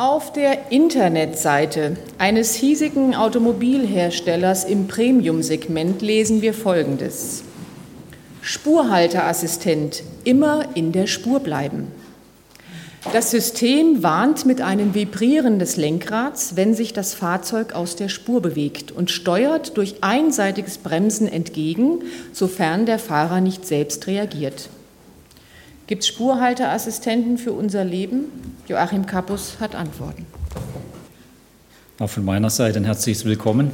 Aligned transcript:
Auf 0.00 0.32
der 0.32 0.72
Internetseite 0.72 1.98
eines 2.16 2.54
hiesigen 2.54 3.14
Automobilherstellers 3.14 4.64
im 4.64 4.88
Premium-Segment 4.88 6.00
lesen 6.00 6.40
wir 6.40 6.54
Folgendes. 6.54 7.44
Spurhalteassistent, 8.40 10.02
immer 10.24 10.68
in 10.74 10.92
der 10.92 11.06
Spur 11.06 11.40
bleiben. 11.40 11.88
Das 13.12 13.30
System 13.30 14.02
warnt 14.02 14.46
mit 14.46 14.62
einem 14.62 14.94
Vibrieren 14.94 15.58
des 15.58 15.76
Lenkrads, 15.76 16.56
wenn 16.56 16.72
sich 16.72 16.94
das 16.94 17.12
Fahrzeug 17.12 17.74
aus 17.74 17.94
der 17.94 18.08
Spur 18.08 18.40
bewegt 18.40 18.92
und 18.92 19.10
steuert 19.10 19.76
durch 19.76 19.96
einseitiges 20.00 20.78
Bremsen 20.78 21.28
entgegen, 21.28 21.98
sofern 22.32 22.86
der 22.86 22.98
Fahrer 22.98 23.42
nicht 23.42 23.66
selbst 23.66 24.06
reagiert. 24.06 24.70
Gibt 25.90 26.04
es 26.04 26.08
Spurhalteassistenten 26.08 27.36
für 27.36 27.50
unser 27.50 27.82
Leben? 27.82 28.26
Joachim 28.68 29.06
Kappus 29.06 29.56
hat 29.58 29.74
Antworten. 29.74 30.24
Auch 31.98 32.08
von 32.08 32.24
meiner 32.24 32.48
Seite 32.48 32.78
ein 32.78 32.84
herzliches 32.84 33.24
Willkommen. 33.24 33.72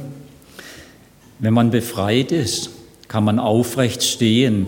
Wenn 1.37 1.53
man 1.53 1.69
befreit 1.69 2.31
ist, 2.31 2.71
kann 3.07 3.23
man 3.23 3.37
aufrecht 3.37 4.01
stehen 4.01 4.65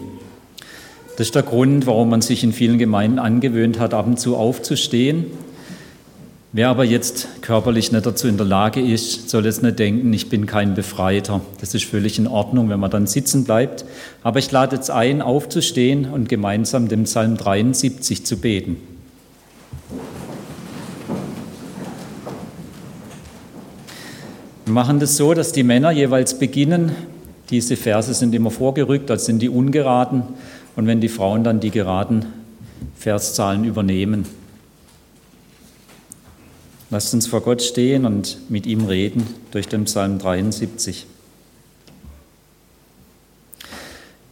das 1.19 1.27
ist 1.27 1.35
der 1.35 1.43
Grund, 1.43 1.85
warum 1.85 2.09
man 2.09 2.21
sich 2.21 2.45
in 2.45 2.53
vielen 2.53 2.77
Gemeinden 2.77 3.19
angewöhnt 3.19 3.77
hat, 3.77 3.93
ab 3.93 4.07
und 4.07 4.21
zu 4.21 4.37
aufzustehen. 4.37 5.25
Wer 6.51 6.69
aber 6.69 6.83
jetzt 6.83 7.43
körperlich 7.43 7.91
nicht 7.91 8.07
dazu 8.07 8.27
in 8.27 8.37
der 8.37 8.45
Lage 8.45 8.81
ist, 8.81 9.29
soll 9.29 9.45
jetzt 9.45 9.61
nicht 9.61 9.77
denken, 9.77 10.11
ich 10.11 10.29
bin 10.29 10.47
kein 10.47 10.73
Befreiter. 10.73 11.41
Das 11.61 11.75
ist 11.75 11.85
völlig 11.85 12.17
in 12.17 12.25
Ordnung, 12.25 12.69
wenn 12.69 12.79
man 12.79 12.89
dann 12.89 13.05
sitzen 13.05 13.43
bleibt. 13.43 13.85
Aber 14.23 14.39
ich 14.39 14.51
lade 14.51 14.75
jetzt 14.75 14.89
ein, 14.89 15.21
aufzustehen 15.21 16.09
und 16.09 16.27
gemeinsam 16.27 16.87
den 16.87 17.03
Psalm 17.03 17.37
73 17.37 18.25
zu 18.25 18.37
beten. 18.37 18.77
Wir 24.65 24.73
machen 24.73 24.99
das 24.99 25.17
so, 25.17 25.35
dass 25.35 25.51
die 25.51 25.63
Männer 25.63 25.91
jeweils 25.91 26.39
beginnen. 26.39 26.93
Diese 27.51 27.77
Verse 27.77 28.11
sind 28.15 28.33
immer 28.33 28.49
vorgerückt, 28.49 29.11
das 29.11 29.25
sind 29.25 29.39
die 29.43 29.49
ungeraden 29.49 30.23
und 30.75 30.87
wenn 30.87 30.99
die 30.99 31.09
Frauen 31.09 31.43
dann 31.43 31.59
die 31.59 31.69
geraden 31.69 32.25
Verszahlen 32.95 33.65
übernehmen. 33.65 34.38
Lasst 36.91 37.13
uns 37.13 37.27
vor 37.27 37.41
Gott 37.41 37.61
stehen 37.61 38.05
und 38.05 38.49
mit 38.49 38.65
ihm 38.65 38.85
reden 38.85 39.27
durch 39.51 39.67
den 39.67 39.85
Psalm 39.85 40.17
73. 40.17 41.05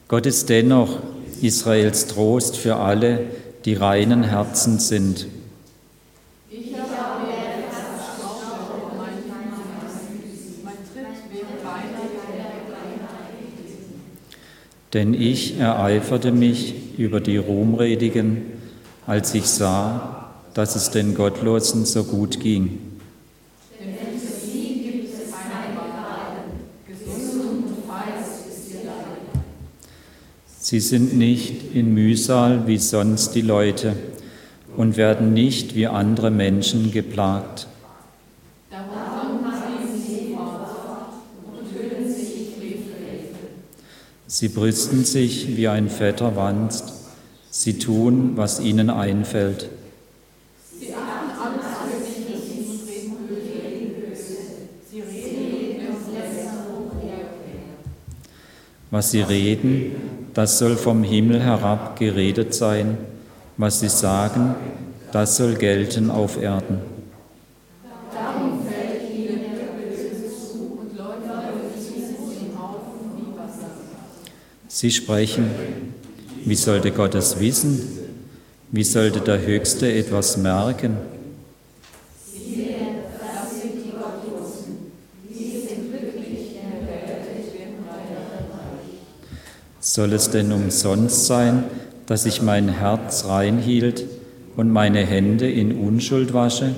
Gott 0.07 0.25
ist 0.25 0.49
dennoch 0.49 0.99
Israels 1.41 2.07
Trost 2.07 2.57
für 2.57 2.77
alle, 2.77 3.25
die 3.65 3.75
reinen 3.75 4.23
Herzen 4.23 4.79
sind. 4.79 5.27
Denn 14.93 15.13
ich 15.13 15.59
ereiferte 15.59 16.31
mich 16.31 16.97
über 16.97 17.19
die 17.19 17.37
Ruhmredigen, 17.37 18.43
als 19.05 19.35
ich 19.35 19.45
sah, 19.45 20.16
dass 20.57 20.75
es 20.75 20.89
den 20.89 21.13
Gottlosen 21.13 21.85
so 21.85 22.03
gut 22.03 22.39
ging. 22.39 22.79
Sie 30.57 30.79
sind 30.79 31.15
nicht 31.15 31.75
in 31.75 31.93
Mühsal 31.93 32.65
wie 32.65 32.79
sonst 32.79 33.35
die 33.35 33.43
Leute 33.43 33.95
und 34.75 34.97
werden 34.97 35.31
nicht 35.35 35.75
wie 35.75 35.85
andere 35.85 36.31
Menschen 36.31 36.91
geplagt. 36.91 37.67
Sie 44.25 44.49
brüsten 44.49 45.05
sich 45.05 45.55
wie 45.55 45.67
ein 45.67 45.87
Vetter 45.87 46.35
wanzt. 46.35 46.93
Sie 47.51 47.77
tun, 47.77 48.31
was 48.35 48.59
ihnen 48.59 48.89
einfällt. 48.89 49.69
Was 58.97 59.11
sie 59.11 59.21
reden, 59.21 59.91
das 60.33 60.57
soll 60.57 60.75
vom 60.75 61.03
Himmel 61.03 61.39
herab 61.39 61.99
geredet 61.99 62.55
sein. 62.55 62.97
Was 63.55 63.79
sie 63.79 63.89
sagen, 63.89 64.55
das 65.11 65.37
soll 65.37 65.53
gelten 65.53 66.09
auf 66.09 66.41
Erden. 66.41 66.79
Sie 74.67 74.89
sprechen, 74.89 75.51
wie 76.43 76.55
sollte 76.55 76.89
Gott 76.89 77.13
es 77.13 77.39
wissen? 77.39 77.79
Wie 78.71 78.83
sollte 78.83 79.21
der 79.21 79.45
Höchste 79.45 79.93
etwas 79.93 80.37
merken? 80.37 80.97
Soll 89.97 90.13
es 90.13 90.29
denn 90.29 90.51
umsonst 90.51 91.25
sein, 91.25 91.63
dass 92.05 92.27
ich 92.27 92.43
mein 92.43 92.69
Herz 92.69 93.25
reinhielt 93.25 94.03
und 94.55 94.71
meine 94.71 95.03
Hände 95.03 95.49
in 95.49 95.71
Unschuld 95.75 96.35
wasche? 96.35 96.75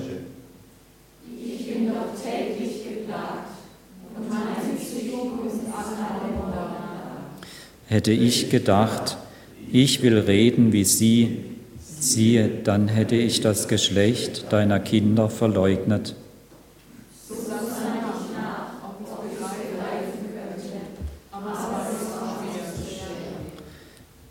Hätte 7.88 8.12
ich 8.12 8.48
gedacht, 8.48 9.18
ich 9.70 10.02
will 10.02 10.16
reden 10.20 10.72
wie 10.72 10.84
sie, 10.84 11.40
siehe, 11.78 12.50
dann 12.64 12.88
hätte 12.88 13.16
ich 13.16 13.42
das 13.42 13.68
Geschlecht 13.68 14.50
deiner 14.50 14.80
Kinder 14.80 15.28
verleugnet. 15.28 16.14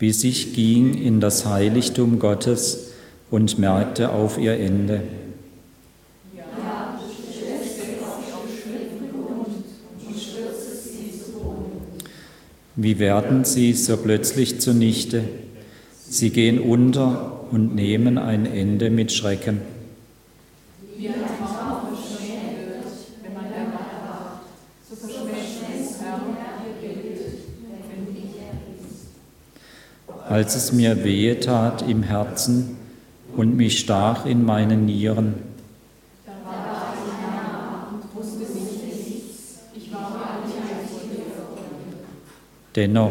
Bis 0.00 0.24
ich 0.24 0.54
ging 0.54 0.94
in 0.94 1.20
das 1.20 1.44
Heiligtum 1.44 2.18
Gottes 2.18 2.92
und 3.30 3.58
merkte 3.58 4.08
auf 4.08 4.38
ihr 4.38 4.58
Ende. 4.58 5.02
Wie 12.76 12.98
werden 12.98 13.44
sie 13.44 13.74
so 13.74 13.98
plötzlich 13.98 14.58
zunichte? 14.58 15.22
Sie 16.08 16.30
gehen 16.30 16.60
unter 16.60 17.44
und 17.50 17.74
nehmen 17.74 18.16
ein 18.16 18.46
Ende 18.46 18.88
mit 18.88 19.12
Schrecken. 19.12 19.60
Als 30.30 30.54
es 30.54 30.72
mir 30.72 31.02
wehe 31.02 31.40
tat 31.40 31.82
im 31.82 32.04
Herzen 32.04 32.76
und 33.36 33.56
mich 33.56 33.80
stach 33.80 34.26
in 34.26 34.44
meinen 34.44 34.86
Nieren, 34.86 35.34
Dennoch 42.76 43.10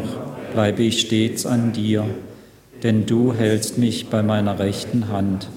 bleibe 0.54 0.82
ich 0.82 1.02
stets 1.02 1.44
an 1.44 1.74
dir, 1.74 2.06
denn 2.82 3.04
du 3.04 3.34
hältst 3.34 3.76
mich 3.76 4.08
bei 4.08 4.22
meiner 4.22 4.58
rechten 4.58 5.08
Hand. 5.08 5.50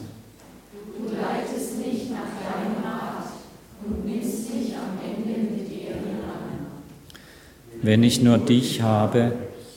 Du 0.97 1.05
leitest 1.15 1.77
mich 1.77 2.09
nach 2.09 2.27
deinem 2.43 2.83
Rat 2.83 3.27
und 3.87 4.05
nimmst 4.05 4.53
mich 4.53 4.75
am 4.75 4.99
Ende 5.01 5.39
mit 5.39 5.71
Ehren 5.71 6.19
an. 6.27 6.67
Wenn 7.81 8.03
ich 8.03 8.21
nur 8.21 8.37
dich 8.37 8.81
habe, 8.81 9.31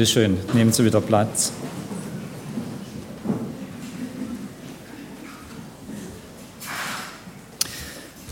Bitte 0.00 0.12
schön, 0.12 0.38
nehmen 0.54 0.72
Sie 0.72 0.82
wieder 0.82 1.02
Platz. 1.02 1.52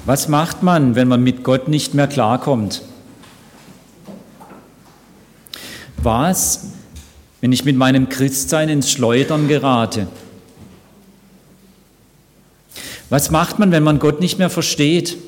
Was 0.07 0.29
macht 0.29 0.63
man, 0.63 0.95
wenn 0.95 1.09
man 1.09 1.23
mit 1.23 1.45
Gott 1.45 1.69
nicht 1.69 1.93
mehr 1.93 2.07
klarkommt? 2.07 2.81
Was, 5.99 6.69
wenn 7.43 7.53
ich 7.53 7.67
mit 7.67 7.77
meinem 7.77 8.09
Christsein 8.09 8.71
ins 8.71 8.91
Schleudern 8.91 9.47
gerate? 9.47 10.09
Was 13.11 13.31
macht 13.31 13.59
man, 13.59 13.73
wenn 13.73 13.83
man 13.83 13.99
Gott 13.99 14.23
nicht 14.23 14.39
mehr 14.39 14.49
versteht? 14.49 15.19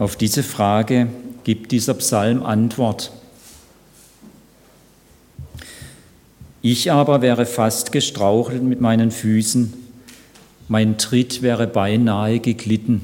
Auf 0.00 0.16
diese 0.16 0.42
Frage 0.42 1.06
gibt 1.44 1.70
dieser 1.70 1.94
Psalm 1.94 2.42
Antwort. 2.42 3.12
Ich 6.66 6.90
aber 6.90 7.20
wäre 7.20 7.44
fast 7.44 7.92
gestrauchelt 7.92 8.62
mit 8.62 8.80
meinen 8.80 9.10
Füßen, 9.10 9.74
mein 10.66 10.96
Tritt 10.96 11.42
wäre 11.42 11.66
beinahe 11.66 12.40
geglitten. 12.40 13.02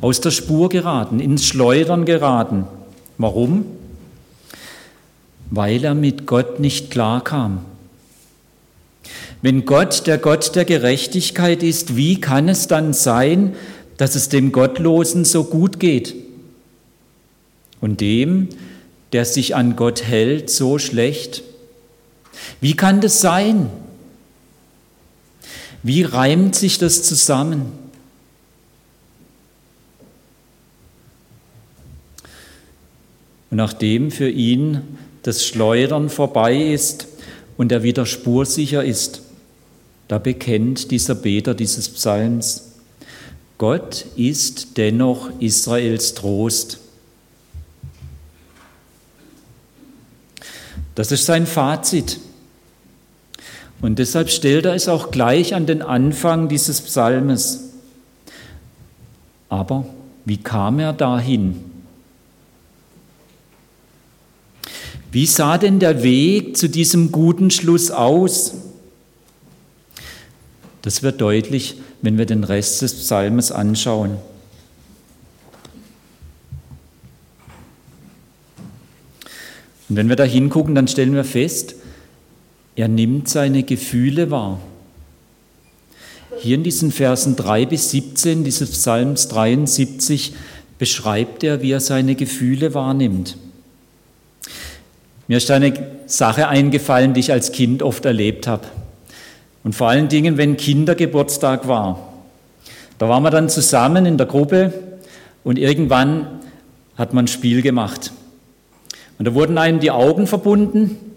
Aus 0.00 0.20
der 0.20 0.32
Spur 0.32 0.70
geraten, 0.70 1.20
ins 1.20 1.46
Schleudern 1.46 2.04
geraten. 2.04 2.64
Warum? 3.16 3.64
Weil 5.52 5.84
er 5.84 5.94
mit 5.94 6.26
Gott 6.26 6.58
nicht 6.58 6.90
klarkam. 6.90 7.60
Wenn 9.40 9.64
Gott 9.64 10.08
der 10.08 10.18
Gott 10.18 10.56
der 10.56 10.64
Gerechtigkeit 10.64 11.62
ist, 11.62 11.94
wie 11.94 12.20
kann 12.20 12.48
es 12.48 12.66
dann 12.66 12.92
sein, 12.92 13.54
dass 13.98 14.16
es 14.16 14.28
dem 14.28 14.50
Gottlosen 14.50 15.24
so 15.24 15.44
gut 15.44 15.78
geht 15.78 16.16
und 17.80 18.00
dem, 18.00 18.48
der 19.12 19.24
sich 19.24 19.54
an 19.54 19.76
Gott 19.76 20.02
hält, 20.02 20.50
so 20.50 20.80
schlecht? 20.80 21.44
Wie 22.60 22.74
kann 22.74 23.00
das 23.00 23.20
sein? 23.20 23.70
Wie 25.82 26.02
reimt 26.02 26.54
sich 26.54 26.78
das 26.78 27.02
zusammen? 27.02 27.72
Und 33.50 33.56
nachdem 33.56 34.10
für 34.10 34.28
ihn 34.28 34.82
das 35.22 35.44
Schleudern 35.44 36.10
vorbei 36.10 36.56
ist 36.56 37.06
und 37.56 37.72
er 37.72 37.82
wieder 37.82 38.06
spursicher 38.06 38.84
ist, 38.84 39.22
da 40.08 40.18
bekennt 40.18 40.90
dieser 40.90 41.14
Beter 41.14 41.54
dieses 41.54 41.88
Psalms, 41.88 42.72
Gott 43.58 44.06
ist 44.16 44.76
dennoch 44.76 45.30
Israels 45.40 46.14
Trost. 46.14 46.78
Das 50.94 51.12
ist 51.12 51.26
sein 51.26 51.46
Fazit. 51.46 52.20
Und 53.80 53.98
deshalb 53.98 54.30
stellt 54.30 54.64
er 54.64 54.74
es 54.74 54.88
auch 54.88 55.10
gleich 55.10 55.54
an 55.54 55.66
den 55.66 55.82
Anfang 55.82 56.48
dieses 56.48 56.80
Psalmes. 56.80 57.70
Aber 59.48 59.86
wie 60.24 60.38
kam 60.38 60.78
er 60.80 60.92
dahin? 60.92 61.64
Wie 65.10 65.26
sah 65.26 65.56
denn 65.56 65.78
der 65.78 66.02
Weg 66.02 66.56
zu 66.56 66.68
diesem 66.68 67.12
guten 67.12 67.50
Schluss 67.50 67.90
aus? 67.90 68.54
Das 70.82 71.02
wird 71.02 71.20
deutlich, 71.20 71.76
wenn 72.02 72.18
wir 72.18 72.26
den 72.26 72.44
Rest 72.44 72.82
des 72.82 72.94
Psalmes 72.94 73.50
anschauen. 73.50 74.18
Und 79.88 79.96
wenn 79.96 80.08
wir 80.08 80.16
da 80.16 80.24
hingucken, 80.24 80.74
dann 80.74 80.88
stellen 80.88 81.14
wir 81.14 81.24
fest, 81.24 81.76
er 82.78 82.86
nimmt 82.86 83.28
seine 83.28 83.64
Gefühle 83.64 84.30
wahr. 84.30 84.60
Hier 86.38 86.54
in 86.54 86.62
diesen 86.62 86.92
Versen 86.92 87.34
3 87.34 87.66
bis 87.66 87.90
17 87.90 88.44
dieses 88.44 88.70
Psalms 88.70 89.26
73 89.26 90.32
beschreibt 90.78 91.42
er, 91.42 91.60
wie 91.60 91.72
er 91.72 91.80
seine 91.80 92.14
Gefühle 92.14 92.74
wahrnimmt. 92.74 93.36
Mir 95.26 95.38
ist 95.38 95.50
eine 95.50 95.72
Sache 96.06 96.46
eingefallen, 96.46 97.14
die 97.14 97.20
ich 97.20 97.32
als 97.32 97.50
Kind 97.50 97.82
oft 97.82 98.04
erlebt 98.04 98.46
habe. 98.46 98.68
Und 99.64 99.74
vor 99.74 99.88
allen 99.88 100.08
Dingen, 100.08 100.36
wenn 100.36 100.56
Kindergeburtstag 100.56 101.66
war. 101.66 102.12
Da 102.98 103.08
waren 103.08 103.24
wir 103.24 103.30
dann 103.30 103.48
zusammen 103.48 104.06
in 104.06 104.18
der 104.18 104.28
Gruppe 104.28 104.72
und 105.42 105.58
irgendwann 105.58 106.28
hat 106.96 107.12
man 107.12 107.24
ein 107.24 107.28
Spiel 107.28 107.60
gemacht. 107.60 108.12
Und 109.18 109.24
da 109.24 109.34
wurden 109.34 109.58
einem 109.58 109.80
die 109.80 109.90
Augen 109.90 110.28
verbunden 110.28 111.07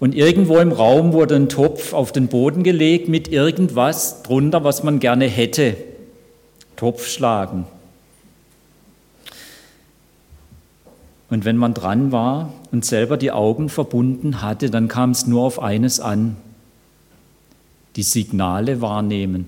und 0.00 0.14
irgendwo 0.14 0.58
im 0.58 0.72
Raum 0.72 1.12
wurde 1.12 1.36
ein 1.36 1.48
Topf 1.48 1.92
auf 1.92 2.12
den 2.12 2.28
Boden 2.28 2.62
gelegt 2.62 3.08
mit 3.08 3.28
irgendwas 3.28 4.22
drunter, 4.22 4.62
was 4.62 4.82
man 4.82 5.00
gerne 5.00 5.26
hätte. 5.26 5.76
Topf 6.76 7.08
schlagen. 7.08 7.66
Und 11.30 11.44
wenn 11.44 11.56
man 11.56 11.74
dran 11.74 12.12
war 12.12 12.52
und 12.70 12.84
selber 12.84 13.16
die 13.16 13.32
Augen 13.32 13.68
verbunden 13.68 14.40
hatte, 14.40 14.70
dann 14.70 14.88
kam 14.88 15.10
es 15.10 15.26
nur 15.26 15.42
auf 15.42 15.60
eines 15.60 16.00
an 16.00 16.36
die 17.96 18.02
Signale 18.02 18.80
wahrnehmen. 18.80 19.46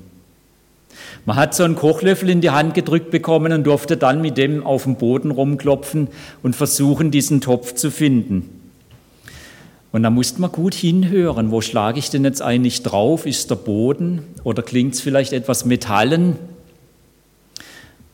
Man 1.24 1.36
hat 1.36 1.54
so 1.54 1.62
einen 1.62 1.76
Kochlöffel 1.76 2.28
in 2.28 2.40
die 2.40 2.50
Hand 2.50 2.74
gedrückt 2.74 3.10
bekommen 3.12 3.52
und 3.52 3.64
durfte 3.64 3.96
dann 3.96 4.20
mit 4.20 4.36
dem 4.36 4.66
auf 4.66 4.82
dem 4.82 4.96
Boden 4.96 5.30
rumklopfen 5.30 6.08
und 6.42 6.56
versuchen, 6.56 7.12
diesen 7.12 7.40
Topf 7.40 7.74
zu 7.74 7.90
finden. 7.90 8.59
Und 9.92 10.04
da 10.04 10.10
musste 10.10 10.40
man 10.40 10.52
gut 10.52 10.74
hinhören, 10.74 11.50
wo 11.50 11.60
schlage 11.60 11.98
ich 11.98 12.10
denn 12.10 12.24
jetzt 12.24 12.42
eigentlich 12.42 12.82
drauf? 12.82 13.26
Ist 13.26 13.50
der 13.50 13.56
Boden 13.56 14.22
oder 14.44 14.62
klingt 14.62 14.94
es 14.94 15.00
vielleicht 15.00 15.32
etwas 15.32 15.64
Metallen? 15.64 16.36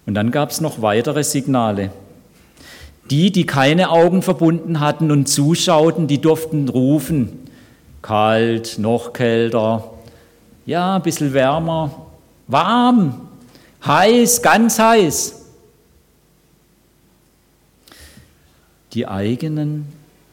Und 0.07 0.15
dann 0.15 0.31
gab 0.31 0.51
es 0.51 0.61
noch 0.61 0.81
weitere 0.81 1.23
Signale. 1.23 1.91
Die, 3.11 3.31
die 3.31 3.45
keine 3.45 3.91
Augen 3.91 4.23
verbunden 4.23 4.81
hatten 4.81 5.11
und 5.11 5.27
zuschauten, 5.27 6.07
die 6.07 6.21
durften 6.21 6.69
rufen, 6.69 7.47
kalt, 8.03 8.79
noch 8.79 9.13
kälter, 9.13 9.93
ja, 10.65 10.97
ein 10.97 11.03
bisschen 11.03 11.33
wärmer, 11.33 12.07
warm, 12.49 13.29
heiß, 13.85 14.43
ganz 14.43 14.79
heiß. 14.79 15.45
Die 18.93 19.07
eigenen 19.07 19.87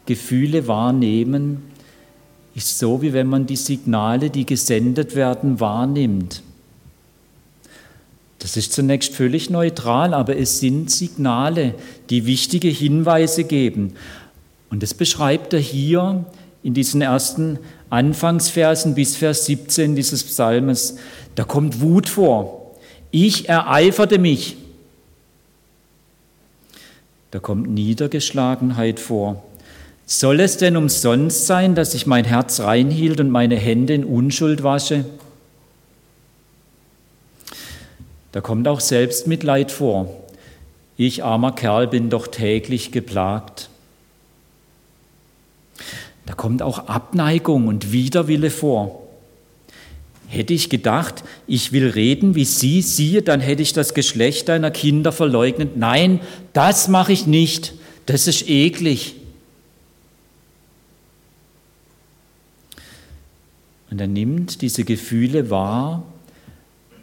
Gefühle 0.06 0.68
wahrnehmen 0.68 1.64
ist 2.56 2.78
so, 2.78 3.02
wie 3.02 3.14
wenn 3.14 3.28
man 3.28 3.46
die 3.46 3.56
Signale, 3.56 4.30
die 4.30 4.46
gesendet 4.46 5.16
werden, 5.16 5.60
wahrnimmt. 5.60 6.44
Das 8.40 8.58
ist 8.58 8.74
zunächst 8.74 9.16
völlig 9.16 9.50
neutral, 9.50 10.14
aber 10.14 10.38
es 10.38 10.60
sind 10.60 10.92
Signale, 10.92 11.76
die 12.10 12.26
wichtige 12.26 12.68
Hinweise 12.68 13.46
geben. 13.46 13.94
Und 14.70 14.84
das 14.84 14.94
beschreibt 14.94 15.54
er 15.54 15.60
hier 15.60 16.26
in 16.62 16.74
diesen 16.74 17.02
ersten 17.02 17.60
Anfangsversen 17.90 18.96
bis 18.96 19.16
Vers 19.16 19.46
17 19.46 19.96
dieses 19.96 20.24
Psalmes, 20.24 20.98
da 21.36 21.44
kommt 21.44 21.82
Wut 21.82 22.10
vor. 22.10 22.76
Ich 23.12 23.50
ereiferte 23.50 24.18
mich. 24.18 24.58
Da 27.32 27.40
kommt 27.40 27.70
Niedergeschlagenheit 27.70 29.00
vor. 29.00 29.44
Soll 30.06 30.40
es 30.42 30.58
denn 30.58 30.76
umsonst 30.76 31.48
sein, 31.48 31.76
dass 31.76 31.94
ich 31.94 32.06
mein 32.06 32.26
Herz 32.26 32.60
reinhielt 32.60 33.20
und 33.20 33.30
meine 33.30 33.56
Hände 33.56 33.94
in 33.94 34.04
Unschuld 34.04 34.64
wasche? 34.64 35.06
Da 38.32 38.42
kommt 38.42 38.68
auch 38.68 38.80
Selbstmitleid 38.80 39.72
vor. 39.72 40.10
Ich 40.98 41.24
armer 41.24 41.54
Kerl 41.54 41.88
bin 41.88 42.10
doch 42.10 42.28
täglich 42.28 42.92
geplagt. 42.92 43.70
Da 46.26 46.34
kommt 46.34 46.62
auch 46.62 46.88
Abneigung 46.88 47.68
und 47.68 47.92
Widerwille 47.92 48.50
vor. 48.50 49.04
Hätte 50.28 50.54
ich 50.54 50.70
gedacht, 50.70 51.24
ich 51.48 51.72
will 51.74 51.88
reden 51.88 52.34
wie 52.34 52.46
sie, 52.46 52.82
siehe, 52.82 53.22
dann 53.22 53.40
hätte 53.40 53.62
ich 53.62 53.74
das 53.74 53.94
Geschlecht 53.94 54.50
deiner 54.50 54.72
Kinder 54.72 55.12
verleugnet. 55.12 55.78
Nein, 55.78 56.20
das 56.54 56.88
mache 56.88 57.14
ich 57.14 57.28
nicht. 57.28 57.74
Das 58.06 58.28
ist 58.28 58.50
eklig. 58.50 59.16
Und 63.94 64.02
er 64.02 64.08
nimmt 64.08 64.64
diese 64.64 64.86
Gefühle 64.86 65.52
wahr 65.52 66.02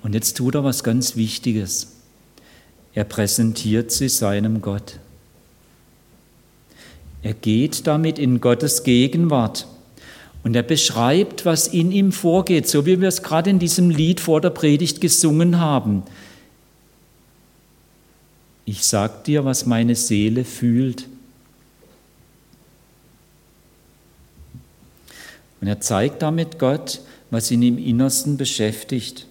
und 0.03 0.13
jetzt 0.13 0.37
tut 0.37 0.57
er 0.57 0.65
was 0.65 0.83
ganz 0.83 1.15
Wichtiges. 1.15 1.93
Er 2.95 3.05
präsentiert 3.05 3.93
sie 3.93 4.09
seinem 4.09 4.61
Gott. 4.61 4.99
Er 7.23 7.35
geht 7.35 7.87
damit 7.87 8.19
in 8.19 8.41
Gottes 8.41 8.83
Gegenwart 8.83 9.69
und 10.43 10.57
er 10.57 10.65
beschreibt, 10.65 11.47
was 11.47 11.69
in 11.69 11.93
ihm 11.93 12.11
vorgeht, 12.11 12.67
so 12.67 12.87
wie 12.87 13.01
wir 13.01 13.07
es 13.07 13.23
gerade 13.23 13.51
in 13.51 13.61
diesem 13.61 13.91
Lied 13.91 14.19
vor 14.19 14.41
der 14.41 14.51
Predigt 14.51 15.01
gesungen 15.01 15.61
haben. 15.61 16.03
Ich 18.65 18.85
sag 18.85 19.23
dir, 19.23 19.45
was 19.45 19.65
meine 19.65 19.95
Seele 19.95 20.45
fühlt. 20.45 21.07
Und 25.61 25.69
er 25.69 25.81
zeigt 25.81 26.23
damit 26.23 26.59
Gott, 26.59 27.01
was 27.31 27.51
ihn 27.51 27.63
im 27.63 27.79
Innersten 27.79 28.37
beschäftigt. 28.37 29.27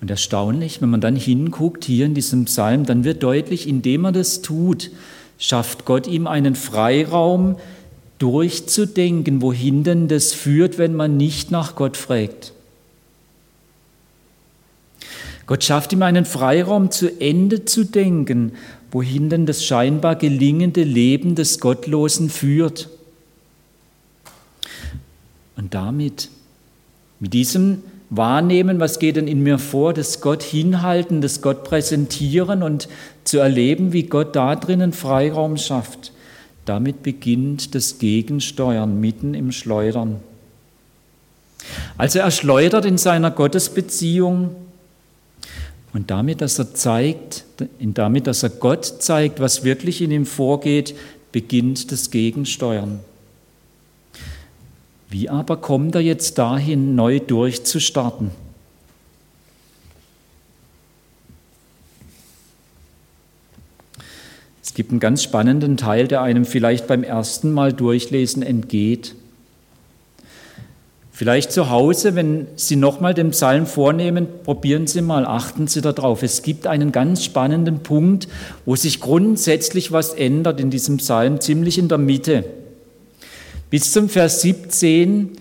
Und 0.00 0.10
erstaunlich, 0.10 0.82
wenn 0.82 0.90
man 0.90 1.00
dann 1.00 1.16
hinguckt 1.16 1.84
hier 1.84 2.06
in 2.06 2.14
diesem 2.14 2.44
Psalm, 2.44 2.84
dann 2.84 3.04
wird 3.04 3.22
deutlich, 3.22 3.68
indem 3.68 4.04
er 4.04 4.12
das 4.12 4.42
tut, 4.42 4.90
schafft 5.38 5.84
Gott 5.84 6.06
ihm 6.06 6.26
einen 6.26 6.54
Freiraum, 6.54 7.56
durchzudenken, 8.18 9.42
wohin 9.42 9.84
denn 9.84 10.08
das 10.08 10.32
führt, 10.32 10.78
wenn 10.78 10.94
man 10.94 11.16
nicht 11.16 11.50
nach 11.50 11.76
Gott 11.76 11.96
fragt. 11.96 12.52
Gott 15.46 15.62
schafft 15.62 15.92
ihm 15.92 16.02
einen 16.02 16.24
Freiraum, 16.24 16.90
zu 16.90 17.20
Ende 17.20 17.64
zu 17.66 17.84
denken, 17.84 18.52
wohin 18.90 19.30
denn 19.30 19.46
das 19.46 19.64
scheinbar 19.64 20.16
gelingende 20.16 20.82
Leben 20.82 21.34
des 21.34 21.60
Gottlosen 21.60 22.30
führt. 22.30 22.88
Und 25.56 25.74
damit, 25.74 26.28
mit 27.18 27.32
diesem 27.32 27.82
Wahrnehmen, 28.10 28.78
was 28.78 28.98
geht 28.98 29.16
denn 29.16 29.26
in 29.26 29.42
mir 29.42 29.58
vor, 29.58 29.92
das 29.92 30.20
Gott 30.20 30.42
hinhalten, 30.42 31.20
das 31.20 31.42
Gott 31.42 31.64
präsentieren 31.64 32.62
und 32.62 32.88
zu 33.24 33.38
erleben, 33.38 33.92
wie 33.92 34.04
Gott 34.04 34.36
da 34.36 34.54
drinnen 34.54 34.92
Freiraum 34.92 35.56
schafft. 35.56 36.12
Damit 36.66 37.02
beginnt 37.02 37.74
das 37.74 37.98
Gegensteuern 37.98 39.00
mitten 39.00 39.34
im 39.34 39.50
Schleudern. 39.50 40.20
Also 41.98 42.20
er 42.20 42.30
schleudert 42.30 42.84
in 42.84 42.98
seiner 42.98 43.30
Gottesbeziehung 43.30 44.54
und 45.92 46.10
damit, 46.10 46.40
dass 46.40 46.58
er 46.58 46.74
zeigt, 46.74 47.44
damit, 47.80 48.26
dass 48.26 48.42
er 48.42 48.50
Gott 48.50 48.84
zeigt, 48.84 49.40
was 49.40 49.64
wirklich 49.64 50.02
in 50.02 50.10
ihm 50.10 50.26
vorgeht, 50.26 50.94
beginnt 51.32 51.90
das 51.90 52.10
Gegensteuern. 52.10 53.00
Wie 55.08 55.28
aber 55.28 55.56
kommt 55.58 55.94
er 55.94 56.00
jetzt 56.00 56.38
dahin, 56.38 56.94
neu 56.94 57.20
durchzustarten? 57.20 58.30
Es 64.62 64.74
gibt 64.74 64.90
einen 64.90 65.00
ganz 65.00 65.22
spannenden 65.22 65.76
Teil, 65.76 66.08
der 66.08 66.22
einem 66.22 66.44
vielleicht 66.44 66.86
beim 66.86 67.02
ersten 67.02 67.52
Mal 67.52 67.72
durchlesen 67.72 68.42
entgeht. 68.42 69.14
Vielleicht 71.12 71.50
zu 71.50 71.70
Hause, 71.70 72.14
wenn 72.14 72.46
Sie 72.56 72.76
nochmal 72.76 73.14
den 73.14 73.30
Psalm 73.30 73.64
vornehmen, 73.64 74.26
probieren 74.44 74.86
Sie 74.86 75.00
mal, 75.00 75.24
achten 75.24 75.66
Sie 75.66 75.80
darauf. 75.80 76.22
Es 76.22 76.42
gibt 76.42 76.66
einen 76.66 76.92
ganz 76.92 77.24
spannenden 77.24 77.78
Punkt, 77.78 78.28
wo 78.66 78.76
sich 78.76 79.00
grundsätzlich 79.00 79.92
was 79.92 80.12
ändert 80.12 80.60
in 80.60 80.68
diesem 80.68 80.98
Psalm, 80.98 81.40
ziemlich 81.40 81.78
in 81.78 81.88
der 81.88 81.96
Mitte. 81.96 82.44
Bis 83.70 83.92
zum 83.92 84.08
Vers 84.08 84.42
17 84.42 85.32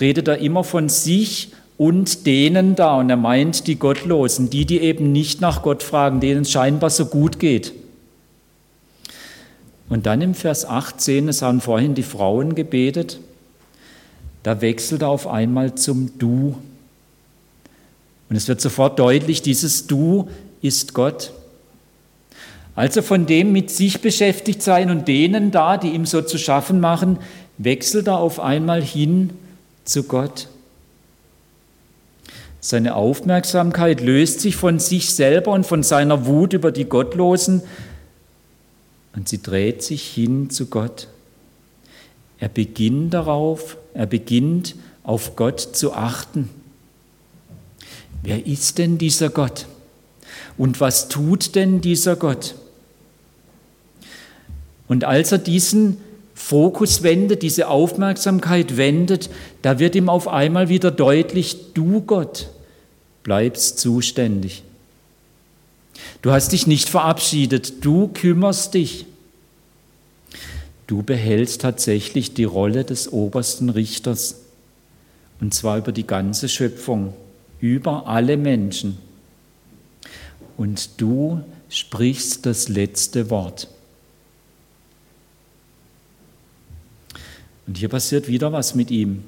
redet 0.00 0.28
er 0.28 0.38
immer 0.38 0.64
von 0.64 0.88
sich 0.88 1.52
und 1.76 2.26
denen 2.26 2.76
da. 2.76 2.96
Und 2.96 3.10
er 3.10 3.16
meint 3.16 3.66
die 3.66 3.78
Gottlosen, 3.78 4.50
die, 4.50 4.64
die 4.64 4.80
eben 4.80 5.12
nicht 5.12 5.40
nach 5.40 5.62
Gott 5.62 5.82
fragen, 5.82 6.20
denen 6.20 6.42
es 6.42 6.50
scheinbar 6.50 6.90
so 6.90 7.06
gut 7.06 7.38
geht. 7.38 7.72
Und 9.88 10.06
dann 10.06 10.22
im 10.22 10.34
Vers 10.34 10.64
18, 10.64 11.28
es 11.28 11.42
haben 11.42 11.60
vorhin 11.60 11.94
die 11.94 12.02
Frauen 12.02 12.54
gebetet, 12.54 13.20
da 14.42 14.60
wechselt 14.60 15.02
er 15.02 15.08
auf 15.08 15.26
einmal 15.26 15.74
zum 15.74 16.18
Du. 16.18 16.56
Und 18.28 18.36
es 18.36 18.48
wird 18.48 18.60
sofort 18.60 18.98
deutlich, 18.98 19.42
dieses 19.42 19.86
Du 19.86 20.28
ist 20.62 20.94
Gott. 20.94 21.32
Also 22.74 23.02
von 23.02 23.26
dem 23.26 23.52
mit 23.52 23.70
sich 23.70 24.00
beschäftigt 24.00 24.62
sein 24.62 24.90
und 24.90 25.06
denen 25.06 25.50
da, 25.50 25.76
die 25.76 25.90
ihm 25.90 26.06
so 26.06 26.22
zu 26.22 26.38
schaffen 26.38 26.80
machen, 26.80 27.18
wechselt 27.58 28.08
er 28.08 28.18
auf 28.18 28.40
einmal 28.40 28.82
hin 28.82 29.30
zu 29.84 30.04
Gott. 30.04 30.48
Seine 32.60 32.94
Aufmerksamkeit 32.94 34.00
löst 34.00 34.40
sich 34.40 34.56
von 34.56 34.78
sich 34.78 35.14
selber 35.14 35.52
und 35.52 35.66
von 35.66 35.82
seiner 35.82 36.26
Wut 36.26 36.54
über 36.54 36.72
die 36.72 36.86
Gottlosen 36.86 37.62
und 39.14 39.28
sie 39.28 39.42
dreht 39.42 39.82
sich 39.82 40.02
hin 40.06 40.50
zu 40.50 40.66
Gott. 40.66 41.08
Er 42.38 42.48
beginnt 42.48 43.14
darauf, 43.14 43.76
er 43.92 44.06
beginnt 44.06 44.76
auf 45.02 45.36
Gott 45.36 45.60
zu 45.60 45.92
achten. 45.92 46.48
Wer 48.22 48.46
ist 48.46 48.78
denn 48.78 48.98
dieser 48.98 49.28
Gott? 49.28 49.66
Und 50.56 50.80
was 50.80 51.08
tut 51.08 51.54
denn 51.54 51.80
dieser 51.80 52.16
Gott? 52.16 52.54
Und 54.88 55.04
als 55.04 55.32
er 55.32 55.38
diesen 55.38 55.98
Fokus 56.34 57.02
wendet, 57.02 57.42
diese 57.42 57.68
Aufmerksamkeit 57.68 58.76
wendet, 58.76 59.30
da 59.62 59.78
wird 59.78 59.94
ihm 59.94 60.08
auf 60.08 60.28
einmal 60.28 60.68
wieder 60.68 60.90
deutlich, 60.90 61.72
du 61.74 62.00
Gott 62.02 62.48
bleibst 63.22 63.78
zuständig. 63.78 64.62
Du 66.22 66.30
hast 66.30 66.52
dich 66.52 66.66
nicht 66.66 66.88
verabschiedet, 66.88 67.84
du 67.84 68.08
kümmerst 68.08 68.74
dich. 68.74 69.06
Du 70.86 71.02
behältst 71.02 71.62
tatsächlich 71.62 72.34
die 72.34 72.44
Rolle 72.44 72.84
des 72.84 73.12
obersten 73.12 73.70
Richters, 73.70 74.36
und 75.40 75.54
zwar 75.54 75.78
über 75.78 75.92
die 75.92 76.06
ganze 76.06 76.48
Schöpfung, 76.48 77.14
über 77.60 78.06
alle 78.06 78.36
Menschen. 78.36 78.98
Und 80.56 81.00
du 81.00 81.40
sprichst 81.70 82.46
das 82.46 82.68
letzte 82.68 83.30
Wort. 83.30 83.68
Und 87.66 87.78
hier 87.78 87.88
passiert 87.88 88.28
wieder 88.28 88.52
was 88.52 88.74
mit 88.74 88.90
ihm. 88.90 89.24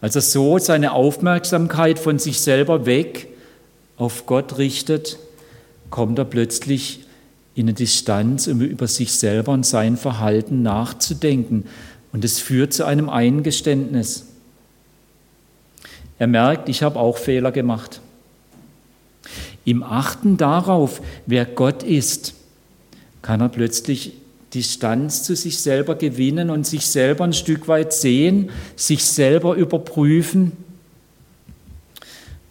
Als 0.00 0.14
er 0.14 0.22
so 0.22 0.58
seine 0.58 0.92
Aufmerksamkeit 0.92 1.98
von 1.98 2.18
sich 2.18 2.40
selber 2.40 2.86
weg 2.86 3.28
auf 3.96 4.26
Gott 4.26 4.58
richtet, 4.58 5.18
kommt 5.90 6.18
er 6.18 6.24
plötzlich 6.24 7.00
in 7.54 7.64
eine 7.64 7.74
Distanz, 7.74 8.46
um 8.46 8.60
über 8.60 8.86
sich 8.86 9.12
selber 9.14 9.52
und 9.52 9.64
sein 9.64 9.96
Verhalten 9.96 10.62
nachzudenken. 10.62 11.64
Und 12.12 12.24
es 12.24 12.38
führt 12.38 12.72
zu 12.72 12.84
einem 12.84 13.08
Eingeständnis. 13.08 14.26
Er 16.18 16.26
merkt, 16.26 16.68
ich 16.68 16.82
habe 16.82 16.98
auch 16.98 17.16
Fehler 17.16 17.52
gemacht. 17.52 18.00
Im 19.64 19.82
Achten 19.82 20.36
darauf, 20.36 21.00
wer 21.26 21.44
Gott 21.44 21.82
ist, 21.82 22.34
kann 23.22 23.40
er 23.40 23.48
plötzlich 23.48 24.12
Distanz 24.54 25.22
zu 25.22 25.34
sich 25.34 25.58
selber 25.58 25.96
gewinnen 25.96 26.50
und 26.50 26.66
sich 26.66 26.86
selber 26.86 27.24
ein 27.24 27.32
Stück 27.32 27.68
weit 27.68 27.92
sehen, 27.92 28.50
sich 28.76 29.04
selber 29.04 29.54
überprüfen. 29.54 30.52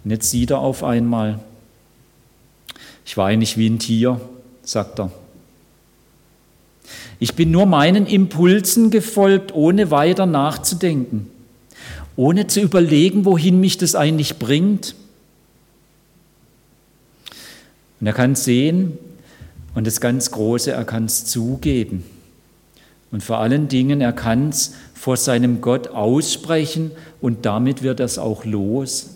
Und 0.03 0.11
jetzt 0.11 0.29
sieht 0.29 0.51
er 0.51 0.59
auf 0.59 0.83
einmal, 0.83 1.39
ich 3.05 3.17
war 3.17 3.27
eigentlich 3.27 3.57
wie 3.57 3.69
ein 3.69 3.79
Tier, 3.79 4.19
sagt 4.63 4.99
er. 4.99 5.11
Ich 7.19 7.35
bin 7.35 7.49
nur 7.51 7.65
meinen 7.65 8.05
Impulsen 8.05 8.91
gefolgt, 8.91 9.53
ohne 9.53 9.89
weiter 9.89 10.25
nachzudenken, 10.25 11.29
ohne 12.15 12.47
zu 12.47 12.59
überlegen, 12.59 13.25
wohin 13.25 13.59
mich 13.59 13.77
das 13.77 13.95
eigentlich 13.95 14.37
bringt. 14.37 14.95
Und 17.99 18.07
er 18.07 18.13
kann 18.13 18.35
sehen, 18.35 18.97
und 19.75 19.85
das 19.85 20.01
ganz 20.01 20.31
Große, 20.31 20.71
er 20.71 20.85
kann 20.85 21.05
es 21.05 21.25
zugeben. 21.25 22.03
Und 23.11 23.23
vor 23.23 23.37
allen 23.37 23.67
Dingen, 23.67 24.01
er 24.01 24.13
kann 24.13 24.49
es 24.49 24.73
vor 24.93 25.17
seinem 25.17 25.61
Gott 25.61 25.89
aussprechen 25.89 26.91
und 27.21 27.45
damit 27.45 27.83
wird 27.83 27.99
er 27.99 28.07
es 28.07 28.17
auch 28.17 28.45
los. 28.45 29.11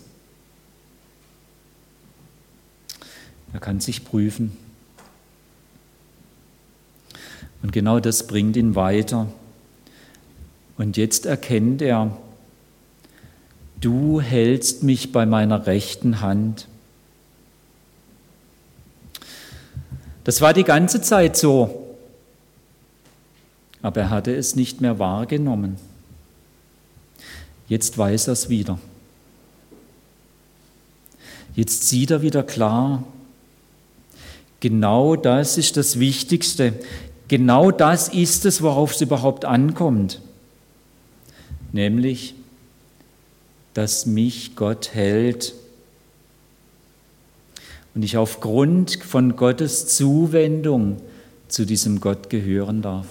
Er 3.52 3.60
kann 3.60 3.80
sich 3.80 4.04
prüfen. 4.04 4.56
Und 7.62 7.72
genau 7.72 8.00
das 8.00 8.26
bringt 8.26 8.56
ihn 8.56 8.74
weiter. 8.74 9.26
Und 10.78 10.96
jetzt 10.96 11.26
erkennt 11.26 11.82
er, 11.82 12.16
du 13.80 14.20
hältst 14.20 14.82
mich 14.82 15.12
bei 15.12 15.26
meiner 15.26 15.66
rechten 15.66 16.20
Hand. 16.20 16.68
Das 20.30 20.40
war 20.40 20.54
die 20.54 20.62
ganze 20.62 21.02
Zeit 21.02 21.36
so. 21.36 21.96
Aber 23.82 24.02
er 24.02 24.10
hatte 24.10 24.32
es 24.32 24.54
nicht 24.54 24.80
mehr 24.80 25.00
wahrgenommen. 25.00 25.76
Jetzt 27.66 27.98
weiß 27.98 28.28
er 28.28 28.34
es 28.34 28.48
wieder. 28.48 28.78
Jetzt 31.56 31.88
sieht 31.88 32.12
er 32.12 32.22
wieder 32.22 32.44
klar, 32.44 33.02
genau 34.60 35.16
das 35.16 35.58
ist 35.58 35.76
das 35.76 35.98
Wichtigste. 35.98 36.74
Genau 37.26 37.72
das 37.72 38.08
ist 38.08 38.44
es, 38.44 38.62
worauf 38.62 38.92
es 38.94 39.00
überhaupt 39.00 39.44
ankommt. 39.44 40.20
Nämlich, 41.72 42.36
dass 43.74 44.06
mich 44.06 44.54
Gott 44.54 44.94
hält 44.94 45.54
und 47.94 48.04
ich 48.04 48.16
aufgrund 48.16 49.02
von 49.02 49.36
Gottes 49.36 49.88
Zuwendung 49.88 50.98
zu 51.48 51.64
diesem 51.64 52.00
Gott 52.00 52.30
gehören 52.30 52.82
darf. 52.82 53.06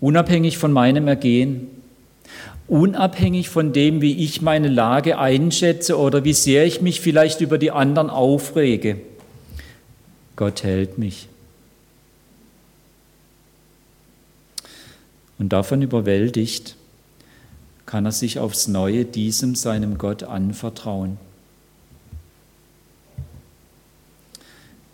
unabhängig 0.00 0.58
von 0.58 0.72
meinem 0.72 1.08
Ergehen, 1.08 1.68
unabhängig 2.68 3.48
von 3.48 3.72
dem, 3.72 4.00
wie 4.00 4.24
ich 4.24 4.42
meine 4.42 4.68
Lage 4.68 5.18
einschätze 5.18 5.98
oder 5.98 6.24
wie 6.24 6.32
sehr 6.32 6.66
ich 6.66 6.80
mich 6.80 7.00
vielleicht 7.00 7.40
über 7.40 7.58
die 7.58 7.70
anderen 7.70 8.10
aufrege. 8.10 9.00
Gott 10.34 10.62
hält 10.62 10.98
mich. 10.98 11.28
Und 15.38 15.52
davon 15.52 15.82
überwältigt 15.82 16.76
kann 17.96 18.04
er 18.04 18.12
sich 18.12 18.38
aufs 18.38 18.68
neue 18.68 19.06
diesem 19.06 19.54
seinem 19.54 19.96
Gott 19.96 20.22
anvertrauen. 20.22 21.16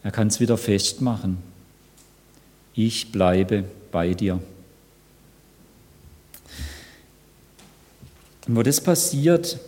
Er 0.05 0.13
kann 0.13 0.29
es 0.29 0.39
wieder 0.39 0.57
festmachen. 0.57 1.39
Ich 2.75 3.11
bleibe 3.11 3.65
bei 3.91 4.15
dir. 4.15 4.39
Und 8.47 8.55
wo 8.55 8.63
das 8.63 8.81
passiert, 8.81 9.59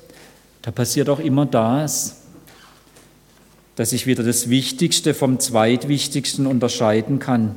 da 0.62 0.70
passiert 0.70 1.08
auch 1.08 1.18
immer 1.18 1.44
das, 1.44 2.18
dass 3.74 3.92
ich 3.92 4.06
wieder 4.06 4.22
das 4.22 4.48
Wichtigste 4.48 5.12
vom 5.12 5.40
Zweitwichtigsten 5.40 6.46
unterscheiden 6.46 7.18
kann. 7.18 7.56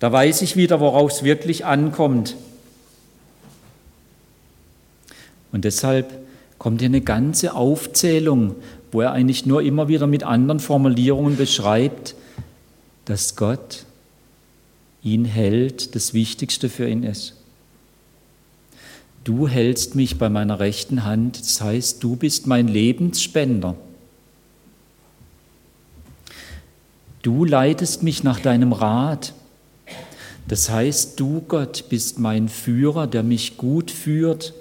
Da 0.00 0.12
weiß 0.12 0.42
ich 0.42 0.56
wieder, 0.56 0.80
worauf 0.80 1.12
es 1.12 1.22
wirklich 1.22 1.64
ankommt. 1.64 2.36
Und 5.52 5.64
deshalb 5.64 6.18
kommt 6.58 6.80
hier 6.80 6.88
eine 6.88 7.00
ganze 7.00 7.54
Aufzählung, 7.54 8.54
wo 8.92 9.00
er 9.00 9.12
eigentlich 9.12 9.46
nur 9.46 9.62
immer 9.62 9.88
wieder 9.88 10.06
mit 10.06 10.22
anderen 10.22 10.60
Formulierungen 10.60 11.36
beschreibt, 11.36 12.14
dass 13.04 13.36
Gott 13.36 13.84
ihn 15.02 15.24
hält, 15.24 15.94
das 15.94 16.12
Wichtigste 16.12 16.68
für 16.68 16.88
ihn 16.88 17.02
ist. 17.02 17.34
Du 19.24 19.48
hältst 19.48 19.94
mich 19.94 20.18
bei 20.18 20.28
meiner 20.28 20.60
rechten 20.60 21.04
Hand, 21.04 21.40
das 21.40 21.60
heißt, 21.60 22.02
du 22.02 22.16
bist 22.16 22.46
mein 22.46 22.68
Lebensspender. 22.68 23.76
Du 27.22 27.44
leitest 27.44 28.02
mich 28.02 28.22
nach 28.22 28.40
deinem 28.40 28.72
Rat. 28.72 29.34
Das 30.48 30.70
heißt, 30.70 31.20
du 31.20 31.42
Gott 31.46 31.84
bist 31.90 32.18
mein 32.18 32.48
Führer, 32.48 33.06
der 33.06 33.22
mich 33.22 33.58
gut 33.58 33.90
führt. 33.90 34.54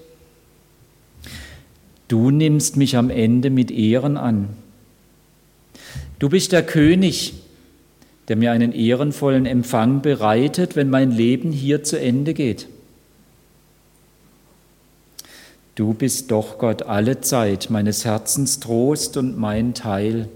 Du 2.09 2.31
nimmst 2.31 2.75
mich 2.75 2.97
am 2.97 3.09
Ende 3.09 3.51
mit 3.51 3.71
Ehren 3.71 4.17
an. 4.17 4.49
Du 6.17 6.27
bist 6.27 6.51
der 6.51 6.65
König, 6.65 7.35
der 8.27 8.35
mir 8.35 8.51
einen 8.51 8.73
ehrenvollen 8.73 9.45
Empfang 9.45 10.01
bereitet, 10.01 10.75
wenn 10.75 10.89
mein 10.89 11.11
Leben 11.11 11.51
hier 11.51 11.83
zu 11.83 11.99
Ende 11.99 12.33
geht. 12.33 12.67
Du 15.75 15.93
bist 15.93 16.31
doch 16.31 16.57
Gott 16.57 16.81
alle 16.81 17.21
Zeit 17.21 17.69
meines 17.69 18.03
Herzens 18.03 18.59
Trost 18.59 19.15
und 19.15 19.37
mein 19.37 19.75
Teil. 19.75 20.27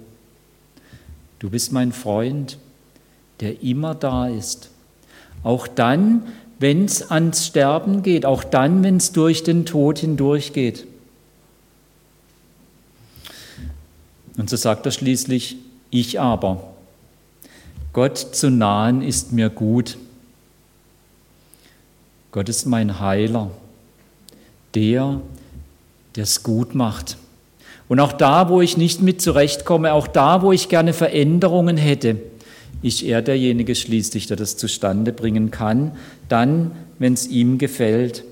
Du 1.39 1.49
bist 1.49 1.73
mein 1.73 1.91
Freund, 1.91 2.59
der 3.41 3.63
immer 3.63 3.95
da 3.95 4.27
ist. 4.27 4.69
Auch 5.41 5.67
dann, 5.67 6.23
wenn 6.59 6.85
es 6.85 7.09
ans 7.11 7.47
Sterben 7.47 8.03
geht, 8.03 8.27
auch 8.27 8.43
dann, 8.43 8.83
wenn 8.83 8.97
es 8.97 9.11
durch 9.11 9.43
den 9.43 9.65
Tod 9.65 9.99
hindurchgeht. 9.99 10.87
Und 14.37 14.49
so 14.49 14.55
sagt 14.55 14.85
er 14.85 14.91
schließlich, 14.91 15.57
ich 15.89 16.19
aber. 16.19 16.73
Gott 17.91 18.17
zu 18.17 18.49
nahen 18.49 19.01
ist 19.01 19.31
mir 19.31 19.49
gut. 19.49 19.97
Gott 22.31 22.49
ist 22.49 22.65
mein 22.65 22.99
Heiler 22.99 23.51
der, 24.73 25.21
der 26.15 26.23
es 26.23 26.43
gut 26.43 26.75
macht. 26.75 27.17
Und 27.88 27.99
auch 27.99 28.13
da, 28.13 28.49
wo 28.49 28.62
ich 28.62 28.77
nicht 28.77 29.01
mit 29.01 29.21
zurechtkomme, 29.21 29.93
auch 29.93 30.08
da, 30.08 30.41
wo 30.41 30.51
ich 30.51 30.69
gerne 30.69 30.93
Veränderungen 30.93 31.77
hätte, 31.77 32.17
ist 32.81 33.01
er 33.03 33.21
derjenige 33.21 33.75
schließlich, 33.75 34.27
der 34.27 34.38
das 34.38 34.58
zustande 34.58 35.13
bringen 35.13 35.51
kann, 35.51 35.95
dann, 36.27 36.71
wenn 36.99 37.13
es 37.13 37.27
ihm 37.27 37.58
gefällt. 37.58 38.23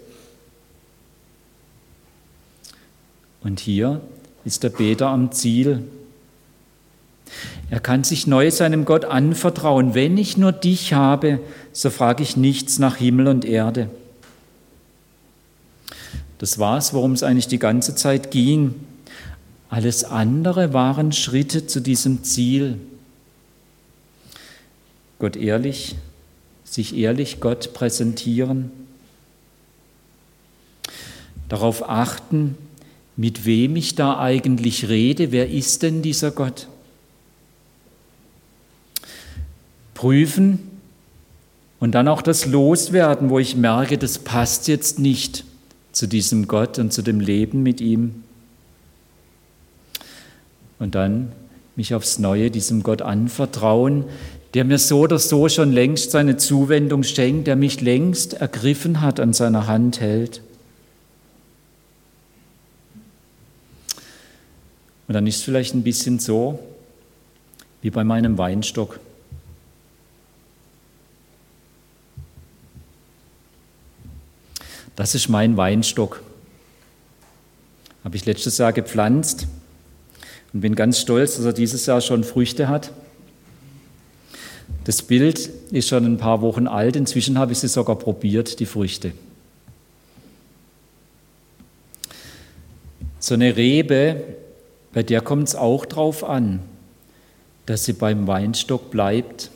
Und 3.43 3.60
hier 3.60 4.02
ist 4.45 4.63
der 4.63 4.69
Beter 4.69 5.08
am 5.08 5.32
Ziel. 5.32 5.84
Er 7.69 7.80
kann 7.80 8.04
sich 8.04 8.27
neu 8.27 8.51
seinem 8.51 8.86
Gott 8.86 9.06
anvertrauen. 9.06 9.93
Wenn 9.93 10.17
ich 10.17 10.38
nur 10.38 10.51
dich 10.51 10.93
habe, 10.93 11.39
so 11.71 11.89
frage 11.89 12.23
ich 12.23 12.36
nichts 12.36 12.80
nach 12.80 12.97
Himmel 12.97 13.27
und 13.27 13.45
Erde. 13.45 13.89
Das 16.38 16.60
war 16.60 16.77
es, 16.77 16.93
worum 16.93 17.13
es 17.13 17.23
eigentlich 17.23 17.47
die 17.47 17.60
ganze 17.60 17.95
Zeit 17.95 18.32
ging. 18.32 18.75
Alles 19.69 20.04
andere 20.04 20.73
waren 20.73 21.12
Schritte 21.12 21.65
zu 21.67 21.80
diesem 21.80 22.23
Ziel. 22.23 22.77
Gott 25.19 25.36
ehrlich, 25.36 25.95
sich 26.65 26.97
ehrlich 26.97 27.39
Gott 27.39 27.73
präsentieren, 27.73 28.71
darauf 31.47 31.88
achten, 31.88 32.58
mit 33.21 33.45
wem 33.45 33.75
ich 33.75 33.93
da 33.93 34.17
eigentlich 34.17 34.89
rede, 34.89 35.31
wer 35.31 35.47
ist 35.47 35.84
denn 35.84 36.01
dieser 36.01 36.31
Gott? 36.31 36.67
Prüfen 39.93 40.57
und 41.79 41.91
dann 41.91 42.07
auch 42.07 42.23
das 42.23 42.47
Loswerden, 42.47 43.29
wo 43.29 43.38
ich 43.38 43.55
merke, 43.55 43.99
das 43.99 44.17
passt 44.17 44.67
jetzt 44.67 44.97
nicht 44.97 45.45
zu 45.91 46.07
diesem 46.07 46.47
Gott 46.47 46.79
und 46.79 46.91
zu 46.91 47.03
dem 47.03 47.19
Leben 47.19 47.62
mit 47.62 47.79
ihm. 47.79 48.23
Und 50.79 50.95
dann 50.95 51.31
mich 51.75 51.93
aufs 51.93 52.17
Neue 52.17 52.49
diesem 52.49 52.81
Gott 52.81 53.03
anvertrauen, 53.03 54.05
der 54.55 54.65
mir 54.65 54.79
so 54.79 55.01
oder 55.01 55.19
so 55.19 55.47
schon 55.47 55.71
längst 55.71 56.10
seine 56.10 56.38
Zuwendung 56.38 57.03
schenkt, 57.03 57.45
der 57.45 57.55
mich 57.55 57.81
längst 57.81 58.34
ergriffen 58.34 58.99
hat, 58.99 59.19
an 59.19 59.34
seiner 59.34 59.67
Hand 59.67 59.99
hält. 59.99 60.41
Und 65.12 65.15
dann 65.15 65.28
ist 65.28 65.39
es 65.39 65.43
vielleicht 65.43 65.74
ein 65.74 65.84
bisschen 65.84 66.19
so 66.19 66.58
wie 67.82 67.89
bei 67.89 68.06
meinem 68.06 68.38
Weinstock. 68.38 69.02
Das 74.95 75.13
ist 75.13 75.28
mein 75.28 75.58
Weinstock. 75.58 76.24
Habe 78.06 78.15
ich 78.15 78.26
letztes 78.26 78.58
Jahr 78.58 78.71
gepflanzt 78.71 79.47
und 80.54 80.62
bin 80.62 80.76
ganz 80.76 81.02
stolz, 81.02 81.36
dass 81.36 81.43
er 81.43 81.52
dieses 81.52 81.86
Jahr 81.88 82.00
schon 82.00 82.24
Früchte 82.24 82.69
hat. 82.69 82.93
Das 84.86 85.02
Bild 85.02 85.39
ist 85.74 85.89
schon 85.89 86.06
ein 86.06 86.19
paar 86.19 86.41
Wochen 86.41 86.67
alt, 86.67 86.95
inzwischen 86.95 87.38
habe 87.38 87.52
ich 87.52 87.60
sie 87.60 87.67
sogar 87.67 87.97
probiert, 87.97 88.62
die 88.62 88.65
Früchte. 88.65 89.12
So 93.19 93.34
eine 93.34 93.58
Rebe, 93.58 94.38
bei 94.93 95.04
der 95.04 95.21
kommt 95.21 95.47
es 95.47 95.56
auch 95.56 95.86
darauf 95.86 96.23
an, 96.23 96.60
dass 97.65 97.86
sie 97.86 97.93
beim 97.93 98.27
Weinstock 98.27 98.91
bleibt 98.91 99.51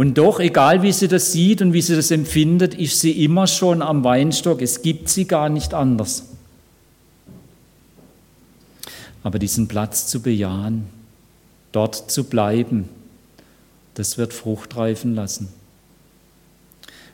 und 0.00 0.16
doch, 0.16 0.40
egal 0.40 0.82
wie 0.82 0.92
sie 0.92 1.08
das 1.08 1.32
sieht 1.32 1.60
und 1.60 1.74
wie 1.74 1.82
sie 1.82 1.94
das 1.94 2.10
empfindet, 2.10 2.74
ist 2.74 3.00
sie 3.00 3.22
immer 3.22 3.46
schon 3.46 3.82
am 3.82 4.02
Weinstock. 4.04 4.62
Es 4.62 4.80
gibt 4.80 5.10
sie 5.10 5.26
gar 5.26 5.50
nicht 5.50 5.74
anders. 5.74 6.24
Aber 9.22 9.38
diesen 9.38 9.68
Platz 9.68 10.06
zu 10.06 10.22
bejahen, 10.22 10.86
dort 11.72 12.10
zu 12.10 12.24
bleiben, 12.24 12.88
das 13.92 14.16
wird 14.16 14.32
Frucht 14.32 14.74
reifen 14.76 15.14
lassen. 15.14 15.48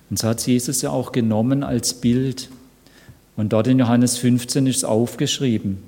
Und 0.08 0.20
so 0.20 0.28
hat 0.28 0.46
Jesus 0.46 0.82
ja 0.82 0.90
auch 0.90 1.10
genommen 1.10 1.64
als 1.64 1.94
Bild. 1.94 2.48
Und 3.36 3.52
dort 3.52 3.66
in 3.66 3.78
Johannes 3.78 4.18
15 4.18 4.66
ist 4.66 4.78
es 4.78 4.84
aufgeschrieben 4.84 5.78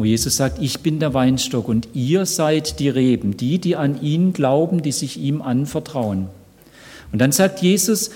wo 0.00 0.06
Jesus 0.06 0.36
sagt, 0.36 0.62
ich 0.62 0.80
bin 0.80 0.98
der 0.98 1.12
Weinstock 1.12 1.68
und 1.68 1.88
ihr 1.92 2.24
seid 2.24 2.78
die 2.80 2.88
Reben, 2.88 3.36
die, 3.36 3.58
die 3.58 3.76
an 3.76 4.00
ihn 4.00 4.32
glauben, 4.32 4.80
die 4.80 4.92
sich 4.92 5.18
ihm 5.18 5.42
anvertrauen. 5.42 6.28
Und 7.12 7.18
dann 7.18 7.32
sagt 7.32 7.60
Jesus, 7.60 8.10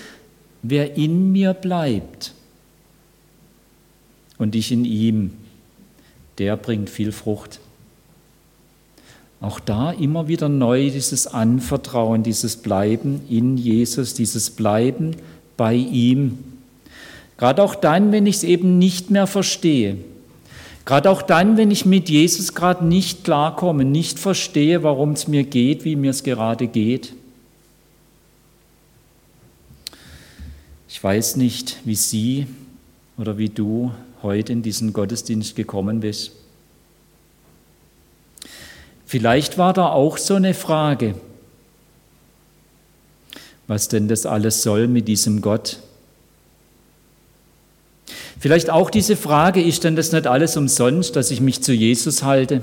wer 0.63 0.97
in 0.97 1.31
mir 1.31 1.53
bleibt 1.53 2.33
und 4.39 4.55
ich 4.55 4.73
in 4.73 4.87
ihm, 4.87 5.33
der 6.39 6.57
bringt 6.57 6.89
viel 6.89 7.13
Frucht. 7.13 7.61
Auch 9.43 9.61
da 9.61 9.91
immer 9.93 10.27
wieder 10.27 10.49
neu 10.49 10.89
dieses 10.89 11.27
Anvertrauen, 11.27 12.23
dieses 12.23 12.57
Bleiben 12.57 13.21
in 13.29 13.59
Jesus, 13.59 14.15
dieses 14.15 14.49
Bleiben 14.49 15.17
bei 15.59 15.75
ihm. 15.75 16.39
Gerade 17.37 17.63
auch 17.63 17.75
dann, 17.75 18.13
wenn 18.13 18.27
ich 18.27 18.37
es 18.37 18.45
eben 18.45 18.79
nicht 18.79 19.11
mehr 19.11 19.27
verstehe, 19.27 19.99
Gerade 20.85 21.09
auch 21.09 21.23
dann, 21.23 21.57
wenn 21.57 21.71
ich 21.71 21.87
mit 21.87 22.11
Jesus 22.11 22.55
gerade 22.55 22.85
nicht 22.85 23.25
klarkomme, 23.25 23.85
nicht 23.85 24.19
verstehe, 24.19 24.83
warum 24.83 25.13
es 25.13 25.29
mir 25.29 25.45
geht, 25.45 25.85
wie 25.85 25.97
mir 25.97 26.11
es 26.11 26.23
gerade 26.23 26.67
geht. 26.67 27.15
Ich 30.89 31.03
weiß 31.03 31.37
nicht, 31.37 31.79
wie 31.85 31.95
Sie 31.95 32.47
oder 33.17 33.39
wie 33.39 33.49
du 33.49 33.93
heute 34.23 34.53
in 34.53 34.63
diesen 34.63 34.93
Gottesdienst 34.93 35.57
gekommen 35.57 36.01
bist. 36.01 36.33
Vielleicht 39.07 39.57
war 39.59 39.73
da 39.73 39.89
auch 39.89 40.19
so 40.19 40.35
eine 40.35 40.55
Frage, 40.55 41.15
was 43.67 43.89
denn 43.89 44.09
das 44.09 44.27
alles 44.27 44.63
soll 44.63 44.87
mit 44.87 45.09
diesem 45.09 45.41
Gott. 45.41 45.79
Vielleicht 48.39 48.71
auch 48.71 48.91
diese 48.91 49.17
Frage, 49.17 49.63
ist 49.63 49.85
denn 49.85 49.97
das 49.97 50.13
nicht 50.13 50.27
alles 50.27 50.57
umsonst, 50.57 51.17
dass 51.17 51.31
ich 51.31 51.41
mich 51.41 51.63
zu 51.63 51.73
Jesus 51.73 52.23
halte? 52.23 52.63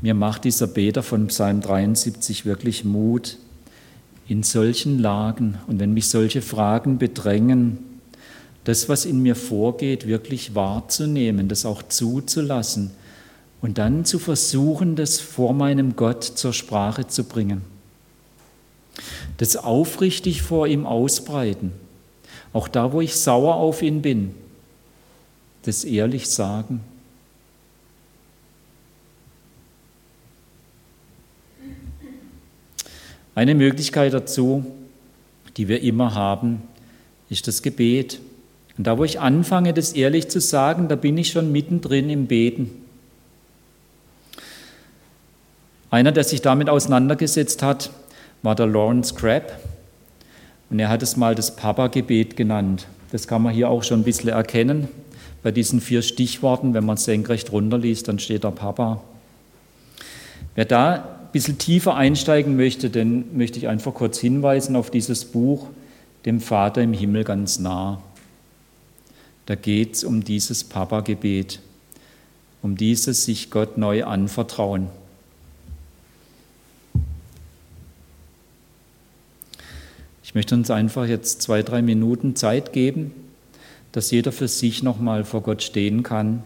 Mir 0.00 0.14
macht 0.14 0.44
dieser 0.44 0.68
Beter 0.68 1.02
von 1.02 1.26
Psalm 1.26 1.60
73 1.60 2.46
wirklich 2.46 2.84
Mut, 2.84 3.36
in 4.28 4.42
solchen 4.42 4.98
Lagen 4.98 5.58
und 5.66 5.80
wenn 5.80 5.92
mich 5.92 6.08
solche 6.08 6.42
Fragen 6.42 6.98
bedrängen, 6.98 7.78
das, 8.64 8.88
was 8.88 9.06
in 9.06 9.22
mir 9.22 9.34
vorgeht, 9.34 10.06
wirklich 10.06 10.54
wahrzunehmen, 10.54 11.48
das 11.48 11.64
auch 11.64 11.82
zuzulassen 11.82 12.90
und 13.62 13.78
dann 13.78 14.04
zu 14.04 14.18
versuchen, 14.18 14.94
das 14.94 15.18
vor 15.18 15.54
meinem 15.54 15.96
Gott 15.96 16.22
zur 16.22 16.52
Sprache 16.52 17.06
zu 17.06 17.24
bringen. 17.24 17.62
Das 19.36 19.56
aufrichtig 19.56 20.42
vor 20.42 20.66
ihm 20.66 20.86
ausbreiten, 20.86 21.72
auch 22.52 22.68
da, 22.68 22.92
wo 22.92 23.00
ich 23.00 23.16
sauer 23.16 23.54
auf 23.54 23.82
ihn 23.82 24.02
bin, 24.02 24.34
das 25.62 25.84
ehrlich 25.84 26.28
sagen. 26.28 26.80
Eine 33.34 33.54
Möglichkeit 33.54 34.14
dazu, 34.14 34.66
die 35.56 35.68
wir 35.68 35.82
immer 35.82 36.14
haben, 36.14 36.62
ist 37.30 37.46
das 37.46 37.62
Gebet. 37.62 38.20
Und 38.76 38.86
da, 38.86 38.98
wo 38.98 39.04
ich 39.04 39.20
anfange, 39.20 39.72
das 39.72 39.92
ehrlich 39.92 40.28
zu 40.28 40.40
sagen, 40.40 40.88
da 40.88 40.96
bin 40.96 41.16
ich 41.18 41.30
schon 41.30 41.52
mittendrin 41.52 42.10
im 42.10 42.26
Beten. 42.26 42.70
Einer, 45.90 46.12
der 46.12 46.24
sich 46.24 46.42
damit 46.42 46.68
auseinandergesetzt 46.68 47.62
hat, 47.62 47.90
war 48.42 48.54
der 48.54 48.66
Lawrence 48.66 49.14
Crabb. 49.14 49.58
Und 50.70 50.78
er 50.78 50.88
hat 50.88 51.02
es 51.02 51.16
mal 51.16 51.34
das 51.34 51.56
Papa-Gebet 51.56 52.36
genannt. 52.36 52.86
Das 53.10 53.26
kann 53.26 53.42
man 53.42 53.54
hier 53.54 53.70
auch 53.70 53.82
schon 53.82 54.00
ein 54.00 54.04
bisschen 54.04 54.28
erkennen. 54.30 54.88
Bei 55.42 55.50
diesen 55.50 55.80
vier 55.80 56.02
Stichworten, 56.02 56.74
wenn 56.74 56.84
man 56.84 56.96
senkrecht 56.96 57.52
runterliest, 57.52 58.08
dann 58.08 58.18
steht 58.18 58.44
da 58.44 58.50
Papa. 58.50 59.02
Wer 60.54 60.64
da 60.64 60.94
ein 60.94 61.32
bisschen 61.32 61.58
tiefer 61.58 61.94
einsteigen 61.94 62.56
möchte, 62.56 62.90
dann 62.90 63.36
möchte 63.36 63.58
ich 63.58 63.68
einfach 63.68 63.94
kurz 63.94 64.18
hinweisen 64.18 64.76
auf 64.76 64.90
dieses 64.90 65.24
Buch, 65.24 65.68
dem 66.26 66.40
Vater 66.40 66.82
im 66.82 66.92
Himmel 66.92 67.24
ganz 67.24 67.58
nah. 67.58 68.02
Da 69.46 69.54
geht 69.54 69.94
es 69.94 70.04
um 70.04 70.24
dieses 70.24 70.64
Papa-Gebet, 70.64 71.60
um 72.60 72.76
dieses 72.76 73.24
sich 73.24 73.50
Gott 73.50 73.78
neu 73.78 74.04
anvertrauen. 74.04 74.88
Ich 80.28 80.34
möchte 80.34 80.54
uns 80.54 80.70
einfach 80.70 81.06
jetzt 81.06 81.40
zwei, 81.40 81.62
drei 81.62 81.80
Minuten 81.80 82.36
Zeit 82.36 82.74
geben, 82.74 83.12
dass 83.92 84.10
jeder 84.10 84.30
für 84.30 84.46
sich 84.46 84.82
nochmal 84.82 85.24
vor 85.24 85.40
Gott 85.42 85.62
stehen 85.62 86.02
kann 86.02 86.42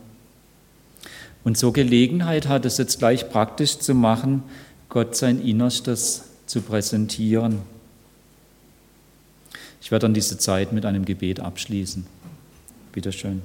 und 1.43 1.59
so 1.59 1.73
Gelegenheit 1.73 2.47
hat, 2.47 2.65
es 2.65 2.79
jetzt 2.79 3.01
gleich 3.01 3.29
praktisch 3.29 3.81
zu 3.81 3.97
machen, 3.97 4.45
Gott 4.89 5.17
sein 5.17 5.45
Innerstes 5.45 6.23
zu 6.47 6.61
präsentieren. 6.61 7.59
Ich 9.81 9.91
werde 9.91 10.05
dann 10.05 10.15
diese 10.15 10.39
Zeit 10.39 10.73
mit 10.73 10.87
einem 10.87 11.05
Gebet 11.05 11.41
abschließen. 11.41 12.07
Bitte 12.93 13.11
schön. 13.11 13.43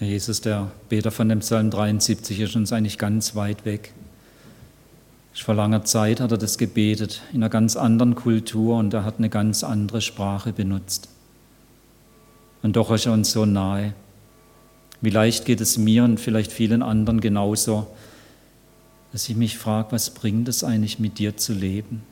Herr 0.00 0.08
Jesus, 0.08 0.40
der 0.40 0.72
Beter 0.88 1.12
von 1.12 1.28
dem 1.28 1.38
Psalm 1.38 1.70
73 1.70 2.40
ist 2.40 2.56
uns 2.56 2.72
eigentlich 2.72 2.98
ganz 2.98 3.36
weit 3.36 3.64
weg. 3.64 3.92
Vor 5.42 5.54
langer 5.54 5.84
Zeit 5.84 6.20
hat 6.20 6.32
er 6.32 6.38
das 6.38 6.58
gebetet, 6.58 7.22
in 7.32 7.38
einer 7.38 7.48
ganz 7.48 7.76
anderen 7.76 8.14
Kultur 8.14 8.76
und 8.76 8.92
er 8.92 9.04
hat 9.04 9.18
eine 9.18 9.30
ganz 9.30 9.64
andere 9.64 10.00
Sprache 10.00 10.52
benutzt. 10.52 11.08
Und 12.62 12.76
doch 12.76 12.90
ist 12.90 13.06
er 13.06 13.12
uns 13.12 13.30
so 13.30 13.46
nahe. 13.46 13.94
Wie 15.00 15.10
leicht 15.10 15.44
geht 15.44 15.60
es 15.60 15.78
mir 15.78 16.04
und 16.04 16.18
vielleicht 16.18 16.52
vielen 16.52 16.82
anderen 16.82 17.20
genauso, 17.20 17.86
dass 19.12 19.28
ich 19.28 19.36
mich 19.36 19.56
frage, 19.56 19.92
was 19.92 20.10
bringt 20.10 20.48
es 20.48 20.64
eigentlich 20.64 20.98
mit 20.98 21.18
dir 21.18 21.36
zu 21.36 21.54
leben? 21.54 22.02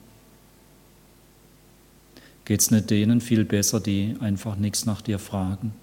Geht 2.45 2.61
es 2.61 2.71
nicht 2.71 2.89
denen 2.89 3.19
viel 3.19 3.43
besser, 3.43 3.81
die 3.81 4.15
einfach 4.21 4.55
nichts 4.55 4.85
nach 4.85 5.01
dir 5.01 5.19
fragen? 5.19 5.73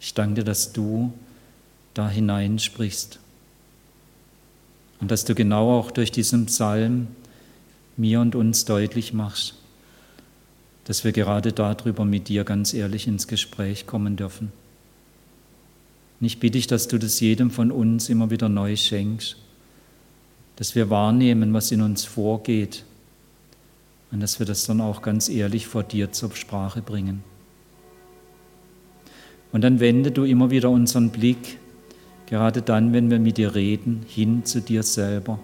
Ich 0.00 0.12
danke 0.12 0.34
dir, 0.34 0.44
dass 0.44 0.74
du 0.74 1.12
da 1.94 2.10
hineinsprichst 2.10 3.20
und 5.04 5.10
dass 5.10 5.26
du 5.26 5.34
genau 5.34 5.78
auch 5.78 5.90
durch 5.90 6.12
diesen 6.12 6.46
Psalm 6.46 7.08
mir 7.98 8.22
und 8.22 8.34
uns 8.34 8.64
deutlich 8.64 9.12
machst, 9.12 9.54
dass 10.84 11.04
wir 11.04 11.12
gerade 11.12 11.52
darüber 11.52 12.06
mit 12.06 12.28
dir 12.28 12.42
ganz 12.44 12.72
ehrlich 12.72 13.06
ins 13.06 13.28
Gespräch 13.28 13.86
kommen 13.86 14.16
dürfen. 14.16 14.50
Und 16.18 16.26
ich 16.26 16.40
bitte 16.40 16.52
dich, 16.52 16.68
dass 16.68 16.88
du 16.88 16.96
das 16.96 17.20
jedem 17.20 17.50
von 17.50 17.70
uns 17.70 18.08
immer 18.08 18.30
wieder 18.30 18.48
neu 18.48 18.76
schenkst, 18.76 19.36
dass 20.56 20.74
wir 20.74 20.88
wahrnehmen, 20.88 21.52
was 21.52 21.70
in 21.70 21.82
uns 21.82 22.06
vorgeht 22.06 22.86
und 24.10 24.20
dass 24.20 24.38
wir 24.38 24.46
das 24.46 24.64
dann 24.64 24.80
auch 24.80 25.02
ganz 25.02 25.28
ehrlich 25.28 25.66
vor 25.66 25.82
dir 25.82 26.12
zur 26.12 26.34
Sprache 26.34 26.80
bringen. 26.80 27.22
Und 29.52 29.60
dann 29.60 29.80
wende 29.80 30.12
du 30.12 30.24
immer 30.24 30.50
wieder 30.50 30.70
unseren 30.70 31.10
Blick, 31.10 31.58
gerade 32.26 32.62
dann, 32.62 32.92
wenn 32.92 33.10
wir 33.10 33.18
mit 33.18 33.36
dir 33.36 33.54
reden, 33.54 34.04
hin 34.06 34.44
zu 34.44 34.60
dir 34.60 34.82
selber, 34.82 35.38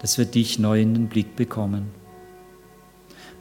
dass 0.00 0.18
wir 0.18 0.24
dich 0.24 0.58
neu 0.58 0.80
in 0.80 0.94
den 0.94 1.08
Blick 1.08 1.36
bekommen 1.36 1.90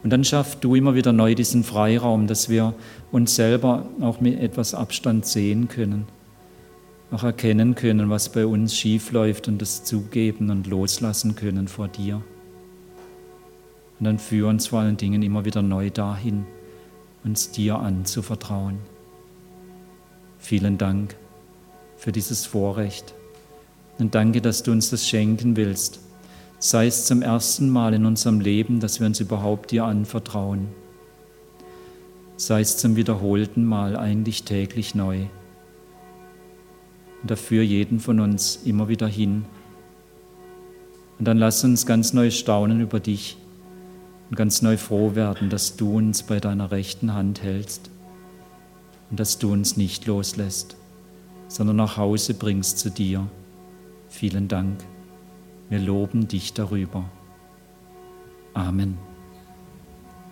und 0.03 0.11
dann 0.11 0.23
schaff 0.23 0.57
du 0.59 0.75
immer 0.75 0.95
wieder 0.95 1.11
neu 1.11 1.35
diesen 1.35 1.63
Freiraum, 1.63 2.27
dass 2.27 2.49
wir 2.49 2.73
uns 3.11 3.35
selber 3.35 3.87
auch 3.99 4.21
mit 4.21 4.39
etwas 4.39 4.73
Abstand 4.73 5.25
sehen 5.25 5.67
können, 5.67 6.05
auch 7.11 7.23
erkennen 7.23 7.75
können, 7.75 8.09
was 8.09 8.29
bei 8.29 8.45
uns 8.45 8.75
schief 8.75 9.11
läuft 9.11 9.47
und 9.47 9.61
das 9.61 9.83
zugeben 9.83 10.49
und 10.49 10.67
loslassen 10.67 11.35
können 11.35 11.67
vor 11.67 11.87
dir. 11.87 12.21
Und 13.99 14.05
dann 14.05 14.19
führ 14.19 14.47
uns 14.47 14.67
vor 14.67 14.79
allen 14.79 14.97
Dingen 14.97 15.23
immer 15.23 15.45
wieder 15.45 15.63
neu 15.63 15.89
dahin, 15.89 16.45
uns 17.23 17.51
dir 17.51 17.79
anzuvertrauen. 17.79 18.77
Vielen 20.37 20.77
Dank 20.77 21.15
für 21.97 22.11
dieses 22.11 22.45
Vorrecht 22.45 23.13
und 23.99 24.15
danke, 24.15 24.41
dass 24.41 24.63
du 24.63 24.71
uns 24.71 24.89
das 24.89 25.07
schenken 25.07 25.55
willst 25.55 25.99
sei 26.59 26.87
es 26.87 27.05
zum 27.05 27.21
ersten 27.21 27.69
Mal 27.69 27.93
in 27.93 28.05
unserem 28.05 28.39
Leben, 28.39 28.79
dass 28.79 28.99
wir 28.99 29.07
uns 29.07 29.19
überhaupt 29.19 29.71
dir 29.71 29.85
anvertrauen, 29.85 30.67
sei 32.35 32.61
es 32.61 32.77
zum 32.77 32.95
wiederholten 32.95 33.63
Mal, 33.63 33.95
eigentlich 33.95 34.43
täglich 34.43 34.95
neu. 34.95 35.27
Und 37.21 37.31
dafür 37.31 37.63
jeden 37.63 37.99
von 37.99 38.19
uns 38.19 38.59
immer 38.63 38.87
wieder 38.87 39.07
hin. 39.07 39.45
Und 41.19 41.27
dann 41.27 41.37
lass 41.37 41.63
uns 41.63 41.85
ganz 41.85 42.13
neu 42.13 42.29
staunen 42.31 42.79
über 42.79 42.99
dich 42.99 43.37
und 44.29 44.35
ganz 44.35 44.61
neu 44.61 44.77
froh 44.77 45.15
werden, 45.15 45.49
dass 45.49 45.77
du 45.77 45.97
uns 45.97 46.23
bei 46.23 46.39
deiner 46.39 46.71
rechten 46.71 47.13
Hand 47.13 47.41
hältst 47.41 47.89
und 49.09 49.19
dass 49.19 49.39
du 49.39 49.51
uns 49.51 49.77
nicht 49.77 50.05
loslässt, 50.05 50.75
sondern 51.47 51.77
nach 51.77 51.97
Hause 51.97 52.33
bringst 52.33 52.79
zu 52.79 52.89
dir. 52.89 53.27
Vielen 54.09 54.47
Dank. 54.47 54.83
Wir 55.69 55.79
loben 55.79 56.27
dich 56.27 56.53
darüber. 56.53 57.09
Amen. 58.53 59.06